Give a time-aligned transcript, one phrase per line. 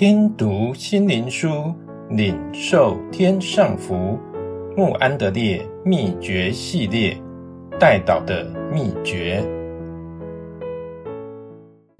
[0.00, 1.74] 听读心灵书，
[2.08, 4.18] 领受天上福。
[4.74, 7.14] 穆安德烈秘诀系列，
[7.78, 9.44] 代祷的秘诀。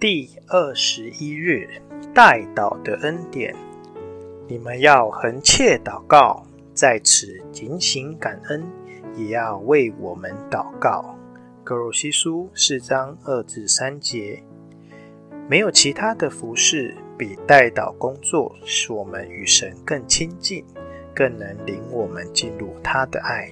[0.00, 1.68] 第二十一日，
[2.12, 3.54] 代祷的恩典。
[4.48, 8.64] 你们要恒切祷告，在此警醒感恩，
[9.16, 11.14] 也要为我们祷告。
[11.62, 14.42] 歌罗西书四章二至三节。
[15.48, 20.64] 没有其他的服饰，比代祷工作使我们与神更亲近，
[21.14, 23.48] 更能领我们进入他的爱；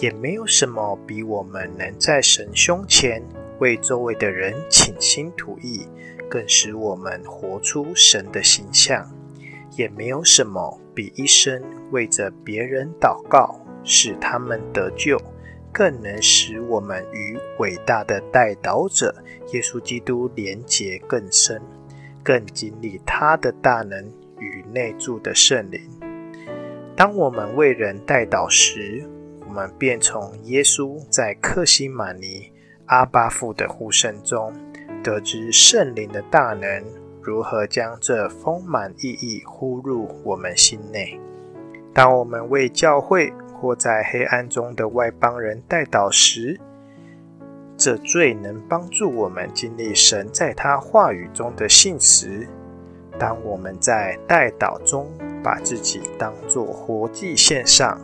[0.00, 3.22] 也没有什么比我们能在神胸前
[3.58, 5.86] 为周围的人倾心吐意，
[6.28, 9.04] 更使我们活出神的形象；
[9.76, 15.20] 也没有什么比一生为着别人祷告，使他们得救。
[15.72, 19.14] 更能使我们与伟大的代祷者
[19.52, 21.60] 耶稣基督连结更深，
[22.26, 24.04] 更经历他的大能
[24.40, 25.80] 与内住的圣灵。
[26.96, 29.08] 当我们为人代祷时，
[29.46, 32.50] 我们便从耶稣在克西马尼
[32.86, 34.52] 阿巴父的呼声中，
[35.04, 36.84] 得知圣灵的大能
[37.22, 41.20] 如何将这丰满意义呼入我们心内。
[41.94, 46.58] 当我们为教会，或在黑暗中的外邦人代祷时，
[47.86, 52.44] 这最能帮助我们经历神在他话语中的信实。
[53.16, 55.08] 当我们在代祷中
[55.40, 57.96] 把自己当作活祭献上，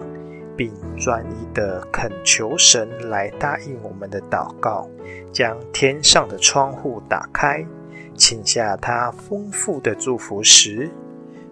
[0.56, 4.88] 并专一地恳求神来答应我们的祷告，
[5.32, 7.66] 将天上的窗户打开，
[8.14, 10.88] 请下他丰富的祝福时，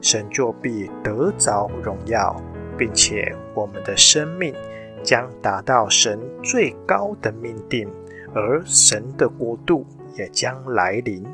[0.01, 2.41] 神就必得着荣耀。
[2.79, 4.55] 并且我们的生命
[5.03, 7.87] 将达到神最高的命定，
[8.35, 11.25] 而神的国度也将来临。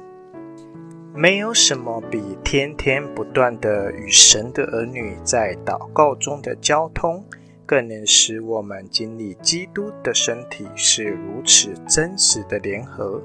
[1.15, 7.25] 没有什么比天天不断地与神的儿女在祷告中的交通，
[7.65, 13.23] 更能使我们经历基督的身体是如此真实的联合，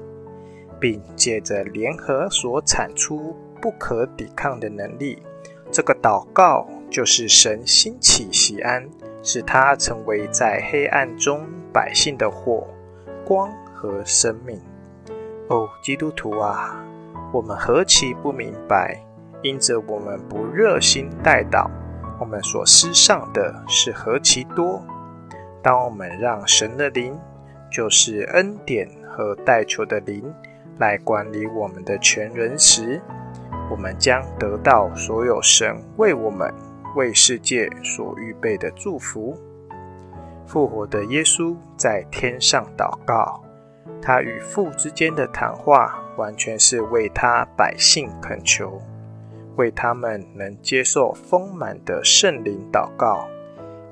[0.80, 5.22] 并借着联合所产出不可抵抗的能力。
[5.70, 8.88] 这个祷告就是神兴起西安，
[9.22, 12.66] 使他成为在黑暗中百姓的火、
[13.24, 13.52] 光
[13.82, 14.60] 和生命。
[15.48, 16.80] 哦，基督徒啊，
[17.32, 18.96] 我们何其不明白，
[19.42, 21.68] 因着我们不热心代祷，
[22.20, 24.80] 我们所失丧的是何其多。
[25.60, 27.18] 当我们让神的灵，
[27.72, 30.32] 就是恩典和代求的灵，
[30.78, 33.02] 来管理我们的全人时，
[33.68, 36.54] 我们将得到所有神为我们、
[36.94, 39.36] 为世界所预备的祝福。
[40.46, 43.42] 复活的耶稣在天上祷告，
[44.00, 48.80] 他与父之间的谈话完全是为他百姓恳求，
[49.56, 53.26] 为他们能接受丰满的圣灵祷告。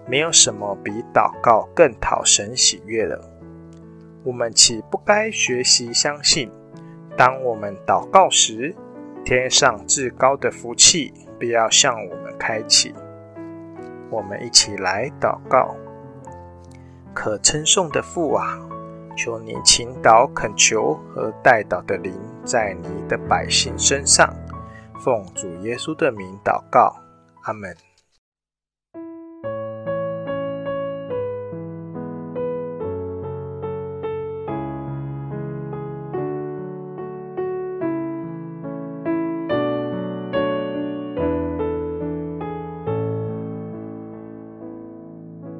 [0.06, 3.20] 没有什么比祷告更讨神喜悦了。
[4.24, 6.50] 我们岂不该学习相信，
[7.16, 8.74] 当我们祷告时，
[9.24, 12.92] 天上至高的福气必要向我们开启。
[14.10, 15.76] 我们一起来祷告：
[17.14, 18.58] 可称颂的父啊，
[19.16, 22.12] 求你倾倒恳求和带祷的灵
[22.44, 24.34] 在你的百姓身上。
[25.02, 26.94] 奉主耶稣的名祷告，
[27.42, 27.89] 阿门。